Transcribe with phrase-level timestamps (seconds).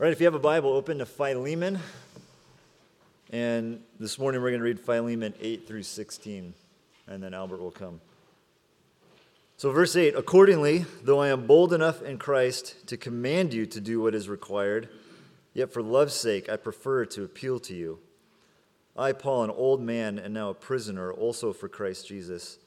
[0.00, 1.78] All right, if you have a Bible, open to Philemon.
[3.30, 6.52] And this morning we're going to read Philemon 8 through 16,
[7.06, 8.00] and then Albert will come.
[9.56, 13.80] So, verse 8 Accordingly, though I am bold enough in Christ to command you to
[13.80, 14.88] do what is required,
[15.52, 18.00] yet for love's sake I prefer to appeal to you.
[18.96, 22.58] I, Paul, an old man and now a prisoner, also for Christ Jesus,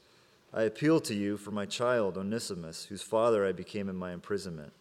[0.54, 4.72] I appeal to you for my child, Onesimus, whose father I became in my imprisonment.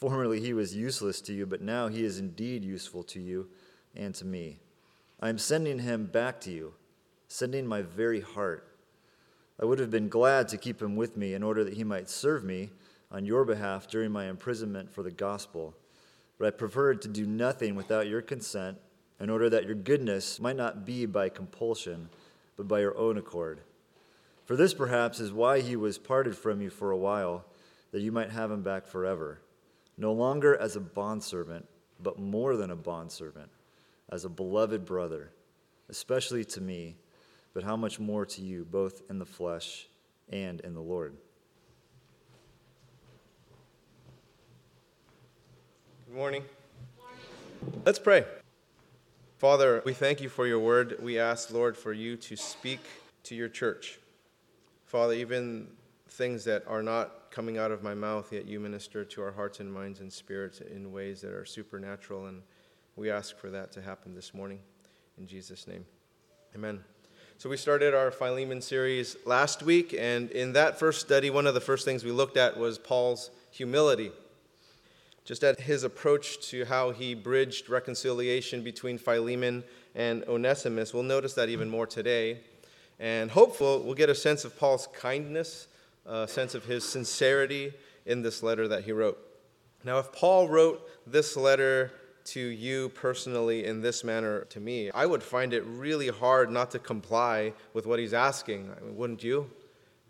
[0.00, 3.48] Formerly he was useless to you, but now he is indeed useful to you
[3.94, 4.58] and to me.
[5.20, 6.72] I am sending him back to you,
[7.28, 8.66] sending my very heart.
[9.60, 12.08] I would have been glad to keep him with me in order that he might
[12.08, 12.70] serve me
[13.12, 15.74] on your behalf during my imprisonment for the gospel.
[16.38, 18.78] But I preferred to do nothing without your consent
[19.20, 22.08] in order that your goodness might not be by compulsion,
[22.56, 23.60] but by your own accord.
[24.46, 27.44] For this perhaps is why he was parted from you for a while,
[27.92, 29.40] that you might have him back forever,
[30.00, 31.68] no longer as a bondservant,
[32.02, 33.50] but more than a bondservant
[34.08, 35.30] as a beloved brother,
[35.90, 36.96] especially to me,
[37.52, 39.86] but how much more to you, both in the flesh
[40.30, 41.14] and in the Lord.
[46.06, 46.44] Good morning.
[46.98, 47.82] morning.
[47.84, 48.24] Let's pray.
[49.36, 50.96] Father, we thank you for your word.
[51.02, 52.80] We ask, Lord, for you to speak
[53.24, 53.98] to your church.
[54.86, 55.68] Father, even
[56.10, 59.60] things that are not coming out of my mouth, yet you minister to our hearts
[59.60, 62.42] and minds and spirits in ways that are supernatural and
[62.96, 64.58] we ask for that to happen this morning.
[65.16, 65.86] In Jesus' name.
[66.54, 66.80] Amen.
[67.38, 71.54] So, we started our Philemon series last week, and in that first study, one of
[71.54, 74.12] the first things we looked at was Paul's humility.
[75.24, 80.92] Just at his approach to how he bridged reconciliation between Philemon and Onesimus.
[80.92, 82.40] We'll notice that even more today.
[82.98, 85.68] And hopefully, we'll get a sense of Paul's kindness,
[86.06, 87.72] a sense of his sincerity
[88.06, 89.18] in this letter that he wrote.
[89.84, 91.92] Now, if Paul wrote this letter
[92.26, 96.70] to you personally in this manner to me, I would find it really hard not
[96.72, 98.70] to comply with what he's asking.
[98.76, 99.50] I mean, wouldn't you?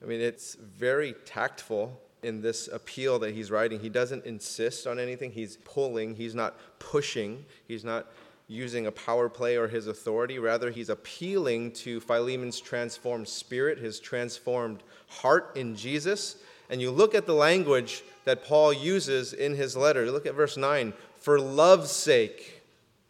[0.02, 3.80] I mean, it's very tactful in this appeal that he's writing.
[3.80, 8.12] He doesn't insist on anything, he's pulling, he's not pushing, he's not
[8.50, 10.40] using a power play or his authority.
[10.40, 16.36] Rather, he's appealing to Philemon's transformed spirit, his transformed heart in Jesus.
[16.68, 20.10] And you look at the language that Paul uses in his letter.
[20.10, 22.62] Look at verse 9 for love's sake.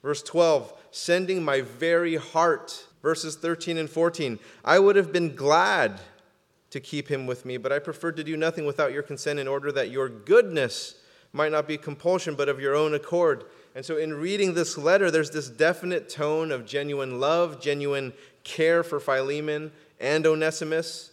[0.02, 2.86] Verse 12, sending my very heart.
[3.00, 6.00] Verses 13 and 14, I would have been glad
[6.68, 9.48] to keep him with me, but I preferred to do nothing without your consent in
[9.48, 10.96] order that your goodness
[11.32, 13.44] might not be compulsion, but of your own accord.
[13.74, 18.82] And so, in reading this letter, there's this definite tone of genuine love, genuine care
[18.82, 19.70] for Philemon
[20.00, 21.12] and Onesimus.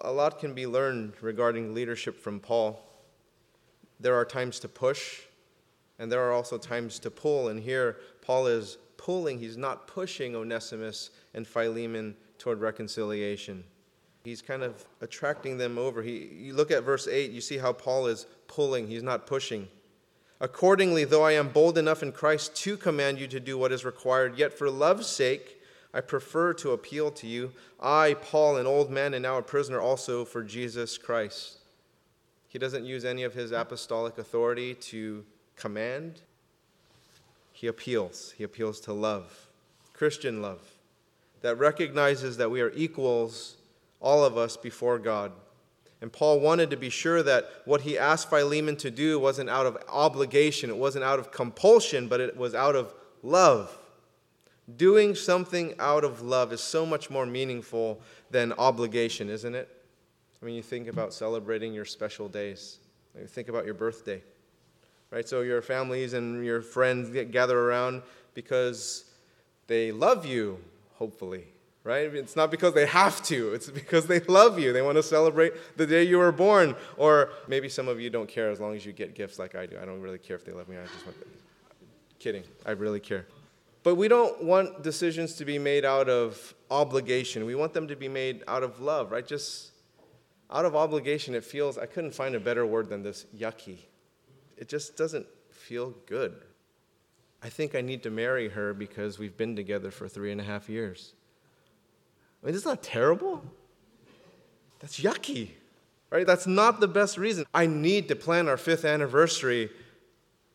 [0.00, 2.82] A lot can be learned regarding leadership from Paul.
[4.00, 5.20] There are times to push,
[5.98, 7.48] and there are also times to pull.
[7.48, 13.62] And here, Paul is pulling, he's not pushing Onesimus and Philemon toward reconciliation.
[14.24, 16.02] He's kind of attracting them over.
[16.02, 19.68] He, you look at verse 8, you see how Paul is pulling, he's not pushing.
[20.40, 23.84] Accordingly, though I am bold enough in Christ to command you to do what is
[23.84, 25.60] required, yet for love's sake,
[25.92, 27.52] I prefer to appeal to you.
[27.80, 31.58] I, Paul, an old man and now a prisoner also for Jesus Christ.
[32.48, 35.24] He doesn't use any of his apostolic authority to
[35.56, 36.22] command,
[37.52, 38.34] he appeals.
[38.36, 39.46] He appeals to love,
[39.92, 40.60] Christian love,
[41.42, 43.56] that recognizes that we are equals,
[44.04, 45.32] all of us, before God.
[46.00, 49.66] And Paul wanted to be sure that what he asked Philemon to do wasn't out
[49.66, 53.76] of obligation, it wasn't out of compulsion, but it was out of love.
[54.76, 58.00] Doing something out of love is so much more meaningful
[58.30, 59.68] than obligation, isn't it?
[60.40, 62.78] I mean, you think about celebrating your special days.
[63.18, 64.22] You think about your birthday
[65.14, 65.28] right?
[65.28, 68.02] So your families and your friends get, gather around
[68.34, 69.04] because
[69.68, 70.58] they love you,
[70.94, 71.44] hopefully,
[71.84, 72.12] right?
[72.14, 74.72] It's not because they have to, it's because they love you.
[74.72, 76.74] They want to celebrate the day you were born.
[76.96, 79.66] Or maybe some of you don't care as long as you get gifts like I
[79.66, 79.78] do.
[79.80, 80.76] I don't really care if they love me.
[80.76, 81.28] I just want them.
[82.18, 82.44] Kidding.
[82.66, 83.26] I really care.
[83.82, 87.44] But we don't want decisions to be made out of obligation.
[87.44, 89.26] We want them to be made out of love, right?
[89.26, 89.72] Just
[90.50, 93.78] out of obligation, it feels, I couldn't find a better word than this yucky
[94.56, 96.34] it just doesn't feel good.
[97.42, 100.44] I think I need to marry her because we've been together for three and a
[100.44, 101.12] half years.
[102.44, 103.42] I mean, isn't that terrible?
[104.78, 105.48] That's yucky,
[106.10, 106.26] right?
[106.26, 107.46] That's not the best reason.
[107.52, 109.70] I need to plan our fifth anniversary.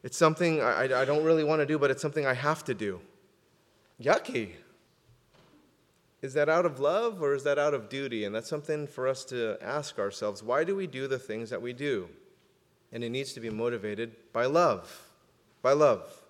[0.04, 2.74] It's something I, I don't really want to do, but it's something I have to
[2.74, 3.02] do.
[4.02, 4.52] Yucky.
[6.22, 8.26] Is that out of love or is that out of duty?
[8.26, 10.44] And that's something for us to ask ourselves.
[10.44, 12.10] Why do we do the things that we do?
[12.92, 15.06] and it needs to be motivated by love.
[15.62, 16.22] by love.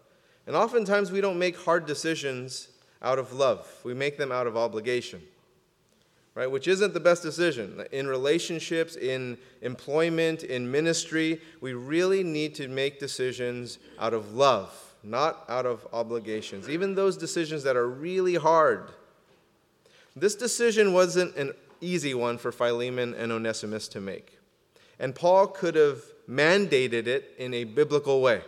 [0.48, 2.70] And oftentimes we don't make hard decisions
[3.02, 5.22] out of love, we make them out of obligation.
[6.36, 7.84] Right, which isn't the best decision.
[7.92, 14.72] In relationships, in employment, in ministry, we really need to make decisions out of love,
[15.04, 16.70] not out of obligations.
[16.70, 18.92] Even those decisions that are really hard.
[20.16, 24.38] This decision wasn't an easy one for Philemon and Onesimus to make.
[25.00, 28.44] And Paul could have mandated it in a biblical way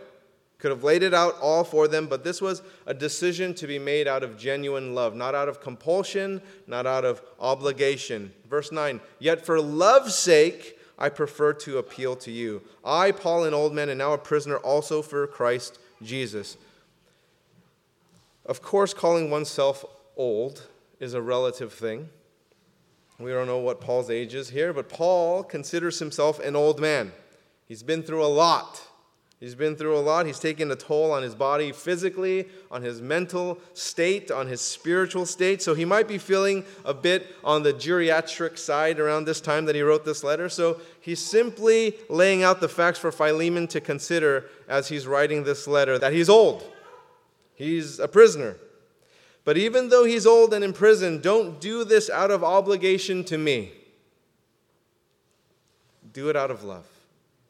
[0.62, 3.80] could have laid it out all for them, but this was a decision to be
[3.80, 8.32] made out of genuine love, not out of compulsion, not out of obligation.
[8.48, 12.62] Verse 9, yet for love's sake, I prefer to appeal to you.
[12.84, 16.56] I, Paul, an old man, and now a prisoner also for Christ Jesus.
[18.46, 19.84] Of course, calling oneself
[20.16, 20.68] old
[21.00, 22.08] is a relative thing.
[23.18, 27.10] We don't know what Paul's age is here, but Paul considers himself an old man.
[27.66, 28.80] He's been through a lot.
[29.42, 30.24] He's been through a lot.
[30.26, 35.26] He's taken a toll on his body physically, on his mental state, on his spiritual
[35.26, 35.60] state.
[35.60, 39.74] So he might be feeling a bit on the geriatric side around this time that
[39.74, 40.48] he wrote this letter.
[40.48, 45.66] So he's simply laying out the facts for Philemon to consider as he's writing this
[45.66, 46.64] letter that he's old,
[47.56, 48.54] he's a prisoner.
[49.44, 53.38] But even though he's old and in prison, don't do this out of obligation to
[53.38, 53.72] me.
[56.12, 56.91] Do it out of love.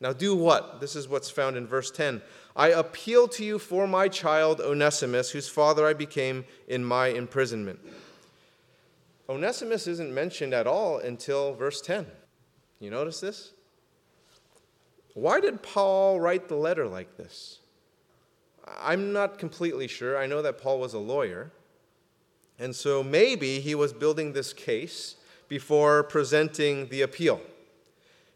[0.02, 0.81] Now, do what?
[0.81, 2.22] This is what's found in verse 10.
[2.56, 7.78] I appeal to you for my child Onesimus, whose father I became in my imprisonment.
[9.28, 12.04] Onesimus isn't mentioned at all until verse 10.
[12.81, 13.52] You notice this?
[15.14, 17.60] Why did Paul write the letter like this?
[18.81, 20.19] I'm not completely sure.
[20.19, 21.52] I know that Paul was a lawyer.
[22.58, 25.14] And so maybe he was building this case
[25.48, 27.40] before presenting the appeal.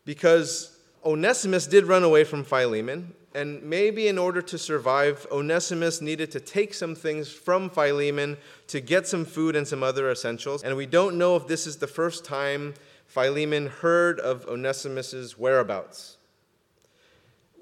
[0.04, 0.75] Because
[1.06, 6.40] Onesimus did run away from Philemon, and maybe in order to survive, Onesimus needed to
[6.40, 8.36] take some things from Philemon
[8.66, 10.64] to get some food and some other essentials.
[10.64, 12.74] And we don't know if this is the first time
[13.06, 16.16] Philemon heard of Onesimus's whereabouts.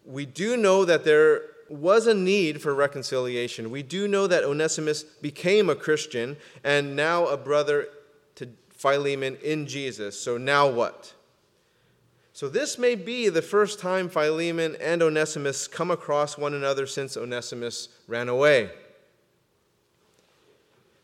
[0.06, 3.70] We do know that there was a need for reconciliation.
[3.70, 7.88] We do know that Onesimus became a Christian and now a brother
[8.36, 10.18] to Philemon in Jesus.
[10.18, 11.12] So now what?
[12.34, 17.16] So, this may be the first time Philemon and Onesimus come across one another since
[17.16, 18.72] Onesimus ran away.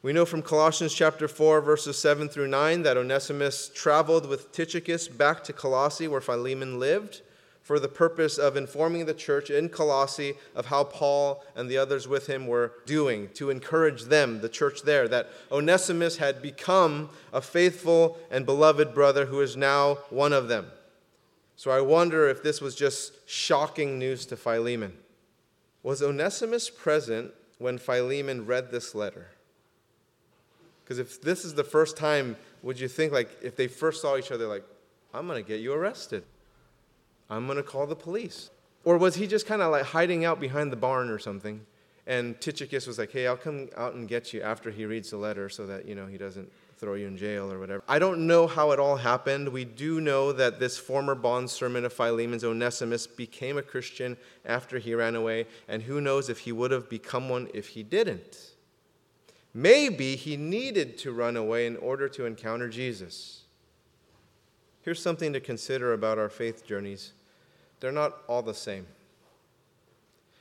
[0.03, 5.07] We know from Colossians chapter 4, verses 7 through 9, that Onesimus traveled with Tychicus
[5.07, 7.21] back to Colossae, where Philemon lived,
[7.63, 12.09] for the purpose of informing the church in Colossae of how Paul and the others
[12.09, 17.41] with him were doing, to encourage them, the church there, that Onesimus had become a
[17.41, 20.67] faithful and beloved brother who is now one of them.
[21.61, 24.95] So I wonder if this was just shocking news to Philemon.
[25.83, 29.27] Was Onesimus present when Philemon read this letter?
[30.83, 34.17] Because if this is the first time, would you think, like, if they first saw
[34.17, 34.65] each other, like,
[35.13, 36.25] I'm going to get you arrested?
[37.29, 38.49] I'm going to call the police.
[38.85, 41.67] Or was he just kind of like hiding out behind the barn or something?
[42.07, 45.19] And Tychicus was like, hey, I'll come out and get you after he reads the
[45.19, 47.85] letter so that, you know, he doesn't throw you in jail or whatever.
[47.87, 49.51] I don't know how it all happened.
[49.51, 54.17] We do know that this former bond bondservant of Philemon's, Onesimus, became a Christian
[54.47, 57.83] after he ran away, and who knows if he would have become one if he
[57.83, 58.53] didn't.
[59.53, 63.43] Maybe he needed to run away in order to encounter Jesus.
[64.81, 67.13] Here's something to consider about our faith journeys
[67.81, 68.87] they're not all the same.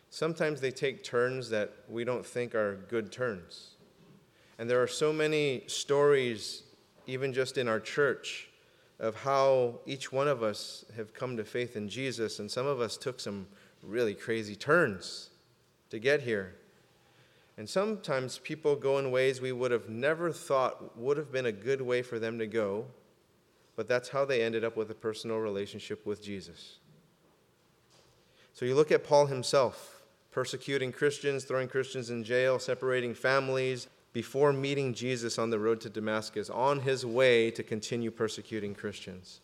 [0.09, 3.71] Sometimes they take turns that we don't think are good turns.
[4.59, 6.63] And there are so many stories,
[7.07, 8.49] even just in our church,
[8.99, 12.81] of how each one of us have come to faith in Jesus, and some of
[12.81, 13.47] us took some
[13.81, 15.29] really crazy turns
[15.89, 16.55] to get here.
[17.57, 21.53] And sometimes people go in ways we would have never thought would have been a
[21.53, 22.85] good way for them to go,
[23.77, 26.79] but that's how they ended up with a personal relationship with Jesus.
[28.51, 30.01] So you look at Paul himself,
[30.31, 35.89] persecuting Christians, throwing Christians in jail, separating families, before meeting Jesus on the road to
[35.89, 39.41] Damascus, on his way to continue persecuting Christians.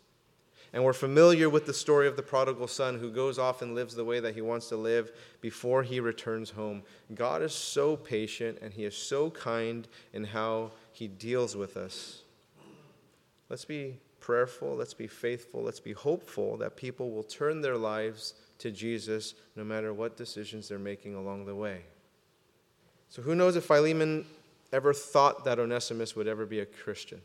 [0.72, 3.94] And we're familiar with the story of the prodigal son who goes off and lives
[3.94, 6.82] the way that he wants to live before he returns home.
[7.14, 12.22] God is so patient and he is so kind in how he deals with us.
[13.48, 18.34] Let's be prayerful, let's be faithful, let's be hopeful that people will turn their lives
[18.58, 21.82] to Jesus no matter what decisions they're making along the way.
[23.08, 24.26] So, who knows if Philemon
[24.72, 27.20] ever thought that Onesimus would ever be a Christian.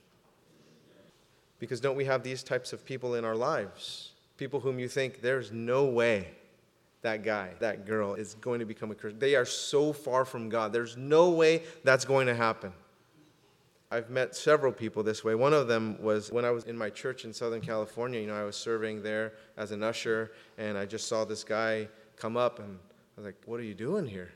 [1.59, 4.11] Because don't we have these types of people in our lives?
[4.37, 6.27] People whom you think there's no way
[7.01, 9.19] that guy, that girl is going to become a Christian.
[9.19, 10.73] They are so far from God.
[10.73, 12.73] There's no way that's going to happen.
[13.89, 15.35] I've met several people this way.
[15.35, 18.21] One of them was when I was in my church in Southern California.
[18.21, 21.89] You know, I was serving there as an usher, and I just saw this guy
[22.15, 22.79] come up, and
[23.17, 24.31] I was like, What are you doing here?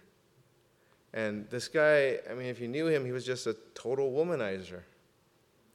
[1.16, 4.82] And this guy, I mean, if you knew him, he was just a total womanizer.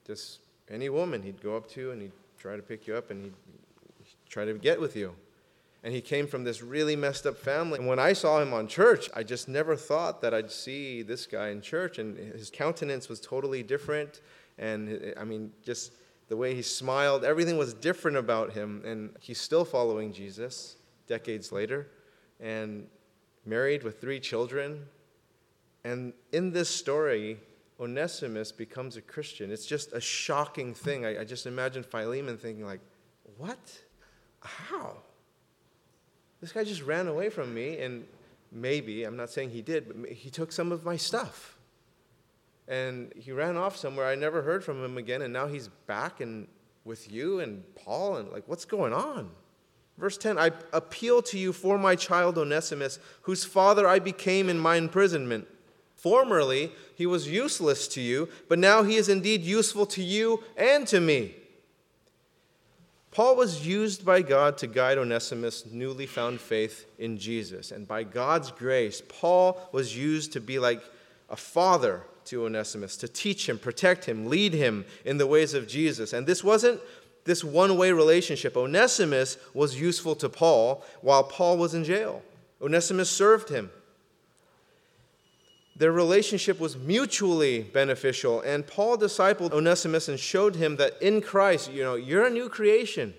[0.06, 3.25] Just any woman he'd go up to and he'd try to pick you up and
[3.25, 3.32] he'd
[4.28, 5.14] try to get with you.
[5.82, 7.78] And he came from this really messed up family.
[7.78, 11.25] And when I saw him on church, I just never thought that I'd see this
[11.25, 11.99] guy in church.
[11.99, 14.20] And his countenance was totally different.
[14.59, 15.92] And I mean, just
[16.28, 18.82] the way he smiled, everything was different about him.
[18.85, 21.88] And he's still following Jesus decades later
[22.40, 22.87] and
[23.47, 24.85] married with three children.
[25.85, 27.39] And in this story,
[27.81, 29.51] Onesimus becomes a Christian.
[29.51, 31.07] It's just a shocking thing.
[31.07, 32.81] I, I just imagine Philemon thinking, like,
[33.39, 33.59] what?
[34.41, 34.99] How?
[36.41, 38.05] This guy just ran away from me, and
[38.53, 41.57] maybe, I'm not saying he did, but he took some of my stuff.
[42.69, 44.07] And he ran off somewhere.
[44.07, 46.47] I never heard from him again, and now he's back and
[46.85, 49.31] with you and Paul, and like, what's going on?
[49.99, 54.59] Verse 10 I appeal to you for my child Onesimus, whose father I became in
[54.59, 55.47] my imprisonment.
[56.00, 60.87] Formerly, he was useless to you, but now he is indeed useful to you and
[60.88, 61.35] to me.
[63.11, 67.71] Paul was used by God to guide Onesimus' newly found faith in Jesus.
[67.71, 70.83] And by God's grace, Paul was used to be like
[71.28, 75.69] a father to Onesimus, to teach him, protect him, lead him in the ways of
[75.69, 76.14] Jesus.
[76.14, 76.80] And this wasn't
[77.25, 78.57] this one way relationship.
[78.57, 82.23] Onesimus was useful to Paul while Paul was in jail.
[82.62, 83.71] Onesimus served him.
[85.81, 91.73] Their relationship was mutually beneficial, and Paul discipled Onesimus and showed him that in Christ,
[91.73, 93.15] you know, you're a new creation.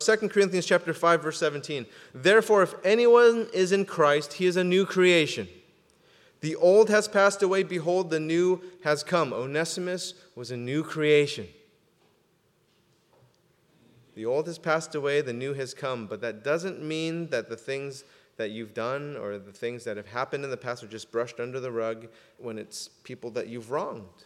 [0.00, 1.86] 2 Corinthians chapter 5 verse 17.
[2.12, 5.46] Therefore if anyone is in Christ, he is a new creation.
[6.40, 9.32] The old has passed away, behold the new has come.
[9.32, 11.46] Onesimus was a new creation.
[14.16, 17.56] The old has passed away, the new has come, but that doesn't mean that the
[17.56, 18.02] things
[18.36, 21.40] that you've done or the things that have happened in the past are just brushed
[21.40, 24.24] under the rug when it's people that you've wronged.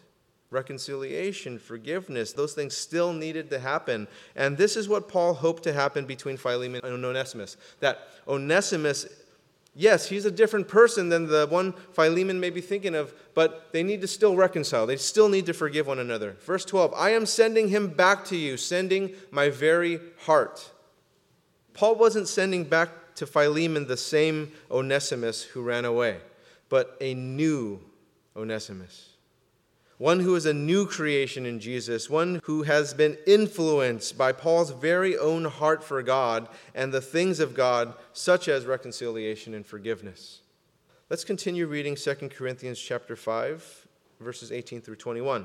[0.51, 4.09] Reconciliation, forgiveness, those things still needed to happen.
[4.35, 7.57] And this is what Paul hoped to happen between Philemon and Onesimus.
[7.79, 9.07] That Onesimus,
[9.77, 13.85] yes, he's a different person than the one Philemon may be thinking of, but they
[13.85, 14.87] need to still reconcile.
[14.89, 16.37] They still need to forgive one another.
[16.41, 20.73] Verse 12 I am sending him back to you, sending my very heart.
[21.75, 26.19] Paul wasn't sending back to Philemon the same Onesimus who ran away,
[26.69, 27.81] but a new
[28.37, 29.11] Onesimus.
[29.99, 34.71] One who is a new creation in Jesus, one who has been influenced by Paul's
[34.71, 40.41] very own heart for God and the things of God, such as reconciliation and forgiveness.
[41.11, 43.87] Let's continue reading 2 Corinthians chapter 5,
[44.21, 45.45] verses 18 through 21.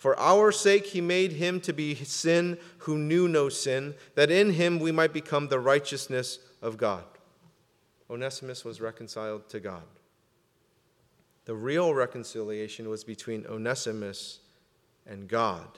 [0.00, 4.54] For our sake, he made him to be sin who knew no sin, that in
[4.54, 7.04] him we might become the righteousness of God.
[8.08, 9.82] Onesimus was reconciled to God.
[11.44, 14.38] The real reconciliation was between Onesimus
[15.06, 15.68] and God.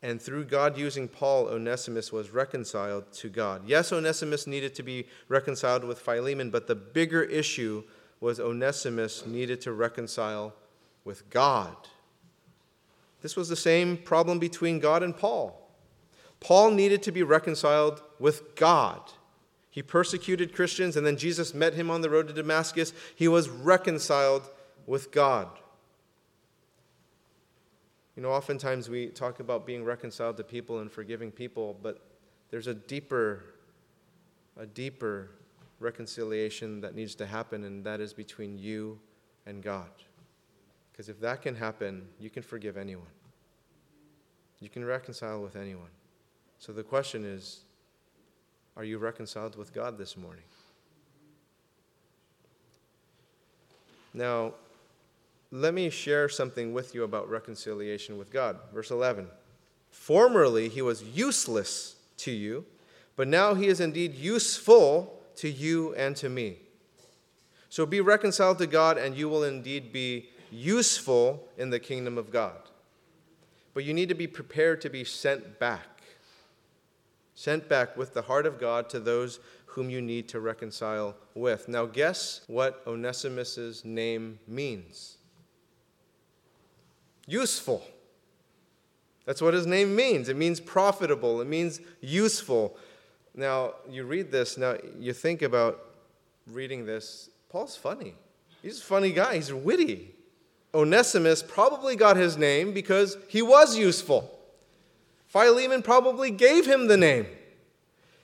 [0.00, 3.62] And through God using Paul, Onesimus was reconciled to God.
[3.66, 7.82] Yes, Onesimus needed to be reconciled with Philemon, but the bigger issue
[8.20, 10.54] was Onesimus needed to reconcile
[11.04, 11.74] with God.
[13.22, 15.70] This was the same problem between God and Paul.
[16.40, 19.00] Paul needed to be reconciled with God.
[19.70, 22.92] He persecuted Christians, and then Jesus met him on the road to Damascus.
[23.14, 24.50] He was reconciled
[24.86, 25.48] with God.
[28.16, 32.00] You know, oftentimes we talk about being reconciled to people and forgiving people, but
[32.50, 33.54] there's a deeper,
[34.58, 35.30] a deeper
[35.78, 38.98] reconciliation that needs to happen, and that is between you
[39.46, 39.90] and God.
[40.92, 43.06] Because if that can happen, you can forgive anyone.
[44.60, 45.88] You can reconcile with anyone.
[46.58, 47.60] So the question is
[48.76, 50.44] are you reconciled with God this morning?
[54.14, 54.54] Now,
[55.50, 58.58] let me share something with you about reconciliation with God.
[58.72, 59.28] Verse 11
[59.90, 62.64] Formerly he was useless to you,
[63.16, 66.56] but now he is indeed useful to you and to me.
[67.68, 72.30] So be reconciled to God, and you will indeed be useful in the kingdom of
[72.30, 72.58] God.
[73.74, 76.02] But you need to be prepared to be sent back.
[77.34, 81.66] Sent back with the heart of God to those whom you need to reconcile with.
[81.68, 85.16] Now, guess what Onesimus's name means?
[87.26, 87.82] Useful.
[89.24, 90.28] That's what his name means.
[90.28, 92.76] It means profitable, it means useful.
[93.34, 95.80] Now, you read this, now you think about
[96.46, 97.30] reading this.
[97.48, 98.14] Paul's funny.
[98.60, 100.14] He's a funny guy, he's witty.
[100.74, 104.38] Onesimus probably got his name because he was useful.
[105.26, 107.26] Philemon probably gave him the name.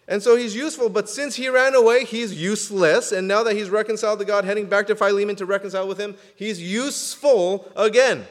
[0.07, 3.12] And so he's useful, but since he ran away, he's useless.
[3.12, 6.17] And now that he's reconciled to God, heading back to Philemon to reconcile with him,
[6.35, 8.26] he's useful again.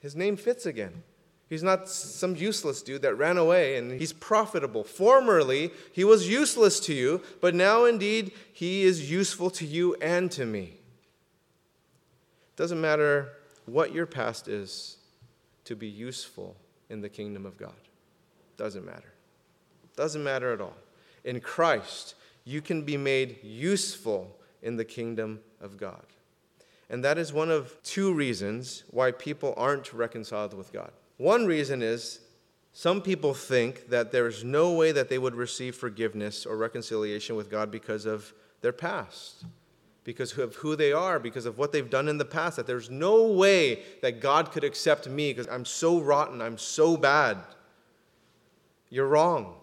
[0.00, 1.04] His name fits again.
[1.48, 4.84] He's not some useless dude that ran away and he's profitable.
[4.84, 10.30] Formerly, he was useless to you, but now indeed he is useful to you and
[10.32, 10.77] to me.
[12.58, 13.34] Doesn't matter
[13.66, 14.96] what your past is
[15.64, 16.56] to be useful
[16.90, 17.70] in the kingdom of God.
[18.56, 19.12] Doesn't matter.
[19.94, 20.76] Doesn't matter at all.
[21.22, 26.02] In Christ, you can be made useful in the kingdom of God.
[26.90, 30.90] And that is one of two reasons why people aren't reconciled with God.
[31.16, 32.18] One reason is
[32.72, 37.52] some people think that there's no way that they would receive forgiveness or reconciliation with
[37.52, 39.44] God because of their past
[40.08, 42.88] because of who they are, because of what they've done in the past, that there's
[42.88, 47.36] no way that God could accept me because I'm so rotten, I'm so bad.
[48.88, 49.56] You're wrong.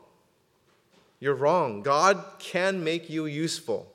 [1.19, 1.81] You're wrong.
[1.81, 3.91] God can make you useful.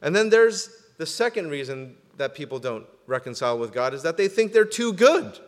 [0.00, 4.26] And then there's the second reason that people don't reconcile with God is that they
[4.26, 5.38] think they're too good.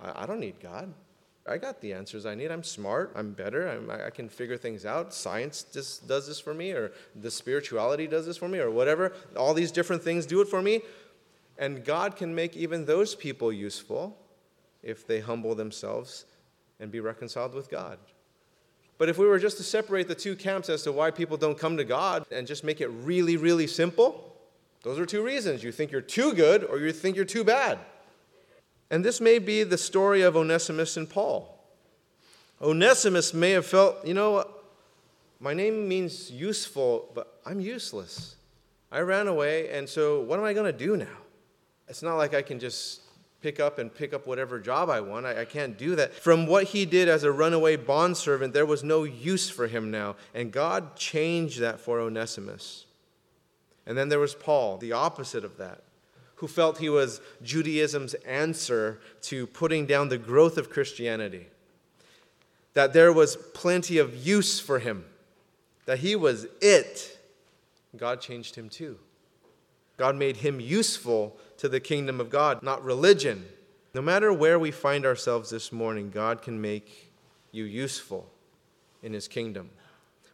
[0.00, 0.94] I, don't need God.
[1.48, 2.50] I got the answers I need.
[2.50, 3.12] I'm smart.
[3.16, 3.68] I'm better.
[3.68, 5.14] I'm, i can figure things out.
[5.14, 9.12] Science just does this for me, or the spirituality does this for me, or whatever.
[9.36, 10.82] All these different things do it for me.
[11.58, 14.16] And God can make even those people useful
[14.82, 16.26] if they humble themselves
[16.78, 17.98] and be reconciled with God.
[18.98, 21.58] But if we were just to separate the two camps as to why people don't
[21.58, 24.36] come to God and just make it really, really simple,
[24.82, 25.62] those are two reasons.
[25.62, 27.78] You think you're too good or you think you're too bad.
[28.90, 31.54] And this may be the story of Onesimus and Paul.
[32.60, 34.48] Onesimus may have felt, you know,
[35.40, 38.36] my name means useful, but I'm useless.
[38.90, 41.06] I ran away, and so what am I going to do now?
[41.86, 43.02] It's not like I can just
[43.40, 45.26] pick up and pick up whatever job I want.
[45.26, 46.12] I, I, can't do that.
[46.12, 50.16] From what he did as a runaway bondservant, there was no use for him now.
[50.34, 52.86] And God changed that for Onesimus.
[53.86, 55.82] And then there was Paul, the opposite of that
[56.38, 61.48] who felt he was Judaism's answer to putting down the growth of Christianity.
[62.74, 65.04] That there was plenty of use for him,
[65.86, 67.18] that he was it.
[67.96, 68.98] God changed him too.
[69.96, 73.44] God made him useful to the kingdom of God, not religion.
[73.92, 77.12] No matter where we find ourselves this morning, God can make
[77.50, 78.30] you useful
[79.02, 79.70] in his kingdom.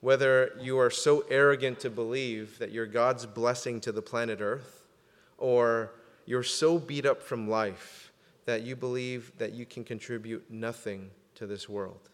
[0.03, 4.84] Whether you are so arrogant to believe that you're God's blessing to the planet Earth,
[5.45, 5.93] or
[6.25, 8.11] you're so beat up from life
[8.47, 12.09] that you believe that you can contribute nothing to this world.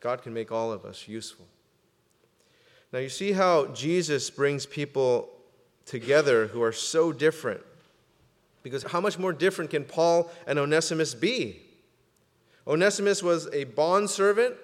[0.00, 1.46] God can make all of us useful.
[2.92, 5.30] Now, you see how Jesus brings people
[5.86, 7.62] together who are so different.
[8.62, 11.62] Because how much more different can Paul and Onesimus be?
[12.66, 14.56] Onesimus was a bondservant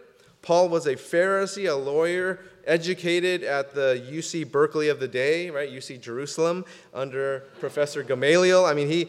[0.42, 5.68] Paul was a Pharisee, a lawyer, educated at the UC Berkeley of the day, right?
[5.68, 8.64] UC Jerusalem under Professor Gamaliel.
[8.64, 9.08] I mean, he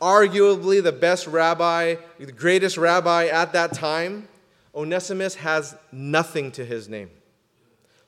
[0.00, 4.28] arguably the best rabbi, the greatest rabbi at that time.
[4.74, 7.10] Onesimus has nothing to his name.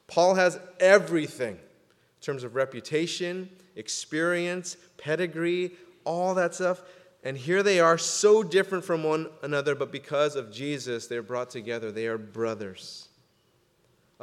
[0.07, 5.73] Paul has everything in terms of reputation, experience, pedigree,
[6.05, 6.83] all that stuff.
[7.25, 11.51] And here they are, so different from one another, but because of Jesus, they're brought
[11.51, 11.91] together.
[11.91, 13.09] They are brothers.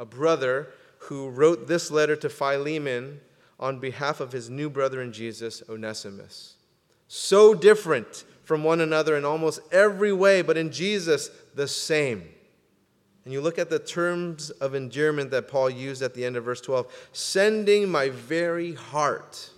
[0.00, 3.20] A brother who wrote this letter to Philemon
[3.60, 6.56] on behalf of his new brother in Jesus, Onesimus.
[7.06, 12.24] So different from one another in almost every way, but in Jesus, the same.
[13.24, 16.44] And you look at the terms of endearment that Paul used at the end of
[16.44, 19.50] verse 12 sending my very heart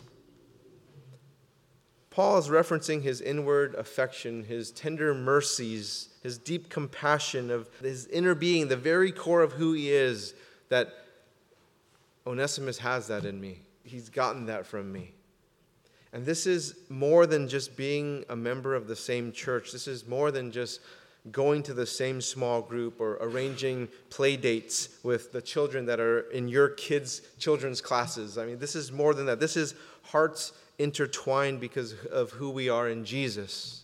[2.12, 8.34] Paul is referencing his inward affection, his tender mercies, his deep compassion of his inner
[8.34, 10.34] being, the very core of who he is,
[10.68, 10.92] that
[12.26, 13.60] Onesimus has that in me.
[13.84, 15.12] He's gotten that from me.
[16.12, 19.72] And this is more than just being a member of the same church.
[19.72, 20.80] This is more than just
[21.30, 26.20] going to the same small group or arranging play dates with the children that are
[26.30, 28.38] in your kids' children's classes.
[28.38, 29.40] I mean, this is more than that.
[29.40, 33.81] This is hearts intertwined because of who we are in Jesus.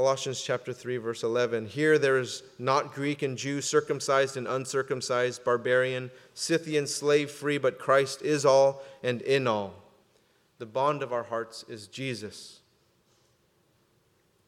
[0.00, 5.44] Colossians chapter 3 verse 11 Here there is not Greek and Jew circumcised and uncircumcised
[5.44, 9.74] barbarian Scythian slave free but Christ is all and in all.
[10.56, 12.60] The bond of our hearts is Jesus.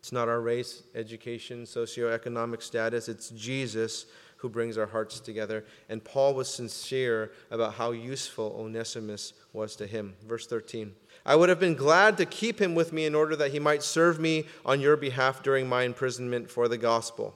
[0.01, 3.11] It's not our race education socioeconomic status.
[3.11, 4.07] It's Jesus
[4.39, 5.67] who brings our hearts together.
[5.91, 10.93] And Paul was sincere about how useful Onesimus was to him verse 13
[11.25, 13.83] I would have been glad to keep him with me in order that he might
[13.83, 17.35] serve me on your behalf during my imprisonment for the gospel.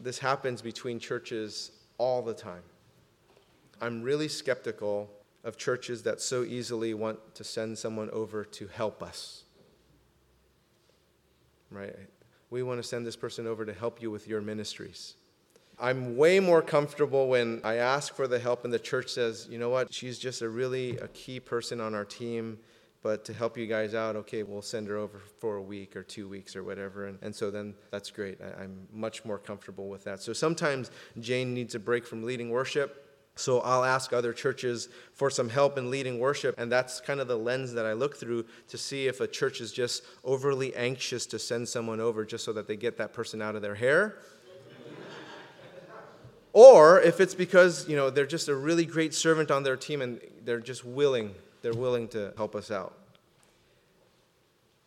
[0.00, 2.62] This happens between churches all the time.
[3.80, 5.10] I'm really skeptical
[5.44, 9.44] of churches that so easily want to send someone over to help us.
[11.70, 11.94] Right?
[12.48, 15.14] We want to send this person over to help you with your ministries.
[15.82, 19.58] I'm way more comfortable when I ask for the help and the church says, you
[19.58, 22.58] know what, she's just a really a key person on our team
[23.02, 26.04] but to help you guys out, okay, we'll send her over for a week or
[26.04, 27.06] two weeks or whatever.
[27.06, 28.38] And, and so then that's great.
[28.40, 30.22] I, I'm much more comfortable with that.
[30.22, 32.98] So sometimes Jane needs a break from leading worship.
[33.34, 37.28] So I'll ask other churches for some help in leading worship, and that's kind of
[37.28, 41.24] the lens that I look through to see if a church is just overly anxious
[41.26, 44.18] to send someone over just so that they get that person out of their hair.
[46.52, 50.02] Or if it's because, you know, they're just a really great servant on their team
[50.02, 52.92] and they're just willing they're willing to help us out.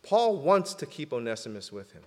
[0.03, 2.03] Paul wants to keep Onesimus with him,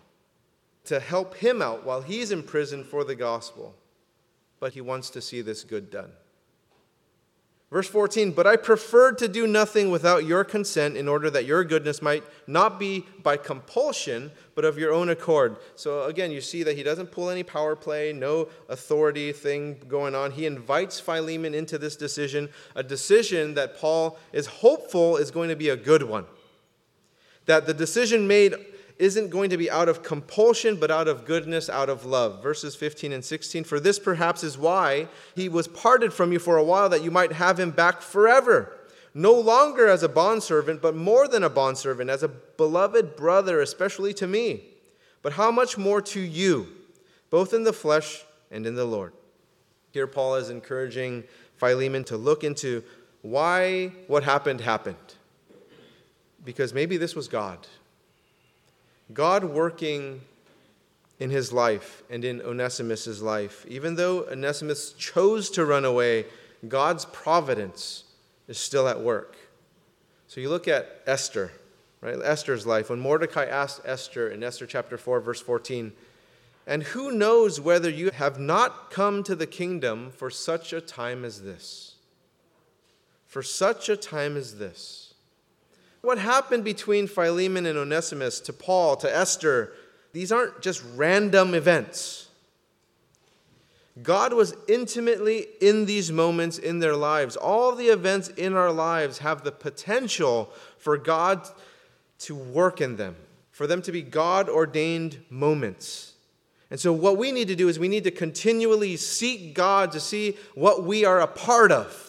[0.85, 3.75] to help him out while he's in prison for the gospel,
[4.61, 6.13] but he wants to see this good done.
[7.71, 11.65] Verse 14, but I preferred to do nothing without your consent in order that your
[11.65, 15.57] goodness might not be by compulsion, but of your own accord.
[15.75, 20.15] So again, you see that he doesn't pull any power play, no authority thing going
[20.15, 20.31] on.
[20.31, 25.57] He invites Philemon into this decision, a decision that Paul is hopeful is going to
[25.57, 26.25] be a good one.
[27.45, 28.55] That the decision made
[28.99, 32.43] isn't going to be out of compulsion, but out of goodness, out of love.
[32.43, 33.65] Verses 15 and 16.
[33.65, 37.11] For this perhaps is why he was parted from you for a while, that you
[37.11, 38.77] might have him back forever.
[39.15, 44.13] No longer as a bondservant, but more than a bondservant, as a beloved brother, especially
[44.15, 44.65] to me.
[45.23, 46.69] But how much more to you,
[47.31, 49.13] both in the flesh and in the Lord?
[49.93, 51.25] Here, Paul is encouraging
[51.57, 52.85] Philemon to look into
[53.23, 54.97] why what happened happened.
[56.45, 57.67] Because maybe this was God.
[59.13, 60.21] God working
[61.19, 63.65] in his life and in Onesimus' life.
[63.69, 66.27] Even though Onesimus chose to run away,
[66.67, 68.05] God's providence
[68.47, 69.37] is still at work.
[70.27, 71.53] So you look at Esther,
[72.01, 72.17] right?
[72.23, 72.91] Esther's life.
[72.91, 75.93] When Mordecai asked Esther in Esther chapter 4, verse 14,
[76.67, 81.25] and who knows whether you have not come to the kingdom for such a time
[81.25, 81.95] as this?
[83.27, 85.08] For such a time as this.
[86.01, 89.73] What happened between Philemon and Onesimus to Paul, to Esther,
[90.13, 92.29] these aren't just random events.
[94.03, 97.37] God was intimately in these moments in their lives.
[97.37, 101.49] All the events in our lives have the potential for God
[102.21, 103.17] to work in them,
[103.51, 106.15] for them to be God ordained moments.
[106.71, 110.01] And so, what we need to do is we need to continually seek God to
[110.01, 112.08] see what we are a part of.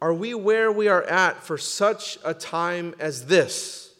[0.00, 3.94] Are we where we are at for such a time as this?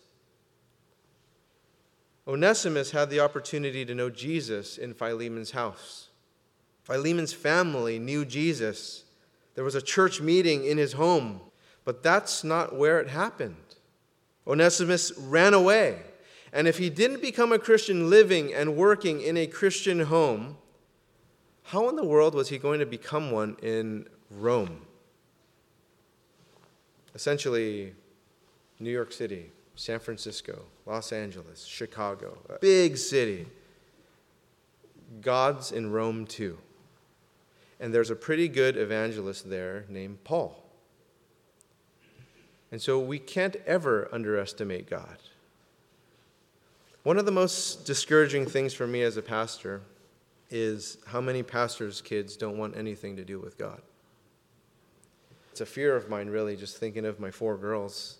[2.26, 6.08] Onesimus had the opportunity to know Jesus in Philemon's house.
[6.84, 9.04] Philemon's family knew Jesus.
[9.54, 11.40] There was a church meeting in his home,
[11.84, 13.56] but that's not where it happened.
[14.46, 16.02] Onesimus ran away.
[16.52, 20.56] And if he didn't become a Christian living and working in a Christian home,
[21.64, 24.86] how in the world was he going to become one in Rome?
[27.18, 27.92] Essentially
[28.78, 33.44] New York City, San Francisco, Los Angeles, Chicago, big city.
[35.20, 36.58] God's in Rome too.
[37.80, 40.62] And there's a pretty good evangelist there named Paul.
[42.70, 45.18] And so we can't ever underestimate God.
[47.02, 49.80] One of the most discouraging things for me as a pastor
[50.50, 53.82] is how many pastors' kids don't want anything to do with God.
[55.58, 58.18] It's a fear of mine, really, just thinking of my four girls.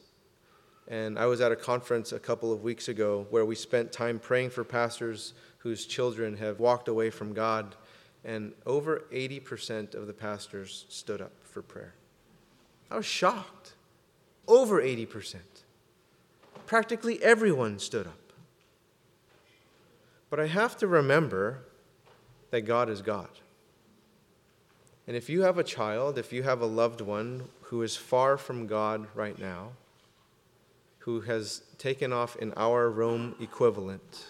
[0.89, 4.19] And I was at a conference a couple of weeks ago where we spent time
[4.19, 7.77] praying for pastors whose children have walked away from God.
[8.25, 11.95] And over 80% of the pastors stood up for prayer.
[12.91, 13.75] I was shocked.
[14.49, 15.37] Over 80%.
[16.67, 18.33] Practically everyone stood up.
[20.29, 21.61] But I have to remember
[22.51, 23.29] that God is God.
[25.09, 28.37] And if you have a child, if you have a loved one who is far
[28.37, 29.71] from God right now,
[30.99, 34.27] who has taken off in our Rome equivalent,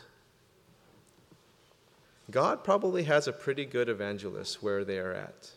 [2.30, 5.50] God probably has a pretty good evangelist where they are at.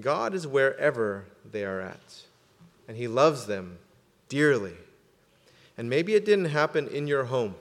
[0.00, 2.22] God is wherever they are at,
[2.86, 3.78] and He loves them
[4.28, 4.76] dearly.
[5.76, 7.56] And maybe it didn't happen in your home,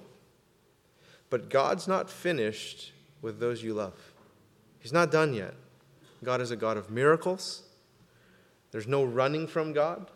[1.32, 2.92] but God's not finished
[3.24, 4.14] with those you love.
[4.80, 5.56] He's not done yet.
[6.24, 7.64] God is a God of miracles.
[8.72, 10.10] There's no running from God.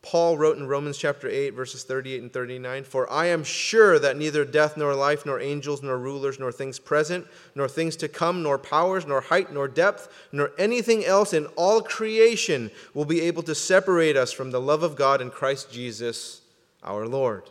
[0.00, 4.16] Paul wrote in Romans chapter 8, verses 38 and 39 For I am sure that
[4.16, 8.42] neither death, nor life, nor angels, nor rulers, nor things present, nor things to come,
[8.42, 13.42] nor powers, nor height, nor depth, nor anything else in all creation will be able
[13.42, 16.42] to separate us from the love of God in Christ Jesus
[16.82, 17.50] our Lord.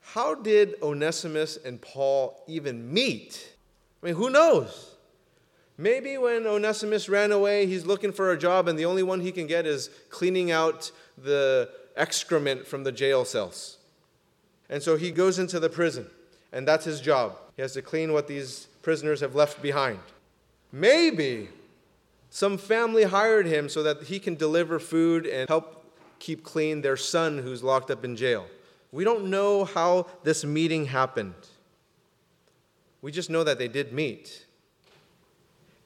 [0.00, 3.54] How did Onesimus and Paul even meet?
[4.02, 4.93] I mean, who knows?
[5.76, 9.32] Maybe when Onesimus ran away, he's looking for a job, and the only one he
[9.32, 13.78] can get is cleaning out the excrement from the jail cells.
[14.68, 16.06] And so he goes into the prison,
[16.52, 17.36] and that's his job.
[17.56, 19.98] He has to clean what these prisoners have left behind.
[20.70, 21.48] Maybe
[22.30, 25.84] some family hired him so that he can deliver food and help
[26.18, 28.46] keep clean their son who's locked up in jail.
[28.92, 31.34] We don't know how this meeting happened.
[33.02, 34.46] We just know that they did meet.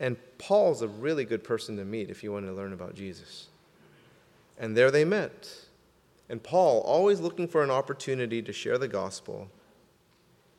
[0.00, 3.48] And Paul's a really good person to meet if you want to learn about Jesus.
[4.58, 5.48] And there they met.
[6.28, 9.48] And Paul, always looking for an opportunity to share the gospel.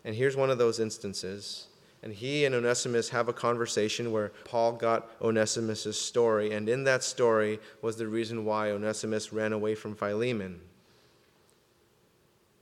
[0.03, 1.67] And here's one of those instances.
[2.01, 6.53] And he and Onesimus have a conversation where Paul got Onesimus' story.
[6.53, 10.61] And in that story was the reason why Onesimus ran away from Philemon.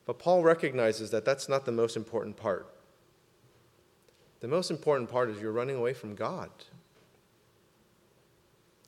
[0.05, 2.67] But Paul recognizes that that's not the most important part.
[4.39, 6.49] The most important part is you're running away from God.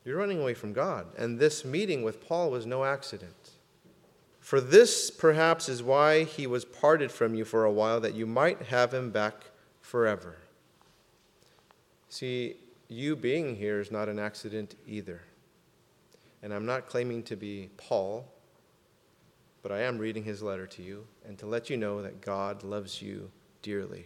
[0.05, 1.07] You're running away from God.
[1.17, 3.51] And this meeting with Paul was no accident.
[4.39, 8.25] For this, perhaps, is why he was parted from you for a while, that you
[8.25, 10.37] might have him back forever.
[12.09, 12.55] See,
[12.87, 15.21] you being here is not an accident either.
[16.41, 18.25] And I'm not claiming to be Paul,
[19.61, 22.63] but I am reading his letter to you and to let you know that God
[22.63, 23.29] loves you
[23.61, 24.05] dearly.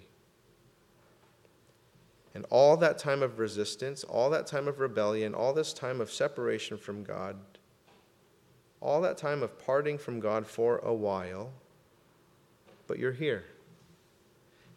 [2.35, 6.11] And all that time of resistance, all that time of rebellion, all this time of
[6.11, 7.35] separation from God,
[8.81, 11.51] all that time of parting from God for a while,
[12.87, 13.45] but you're here.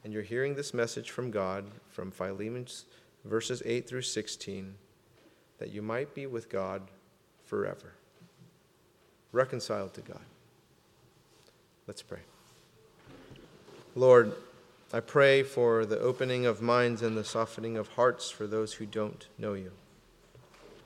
[0.05, 2.67] And you're hearing this message from God from Philemon
[3.25, 4.75] verses 8 through 16
[5.59, 6.83] that you might be with God
[7.45, 7.93] forever,
[9.33, 10.21] reconciled to God.
[11.87, 12.21] Let's pray.
[13.95, 14.35] Lord,
[14.97, 18.87] I pray for the opening of minds and the softening of hearts for those who
[18.87, 19.73] don't know you.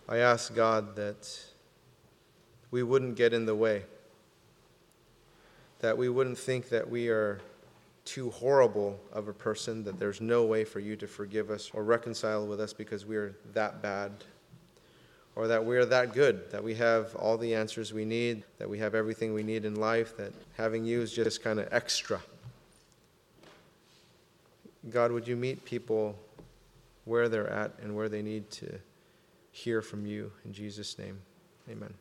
[0.08, 1.40] I ask God that
[2.72, 3.84] we wouldn't get in the way,
[5.78, 7.40] that we wouldn't think that we are
[8.04, 11.84] too horrible of a person, that there's no way for you to forgive us or
[11.84, 14.10] reconcile with us because we are that bad,
[15.36, 18.68] or that we are that good, that we have all the answers we need, that
[18.68, 22.20] we have everything we need in life, that having you is just kind of extra.
[24.88, 26.18] God, would you meet people
[27.04, 28.80] where they're at and where they need to
[29.52, 30.32] hear from you?
[30.44, 31.18] In Jesus' name,
[31.68, 31.92] amen.